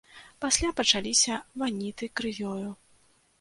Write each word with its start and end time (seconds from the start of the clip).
Пасля 0.45 0.71
пачаліся 0.79 1.37
ваніты 1.63 2.09
крывёю. 2.21 2.73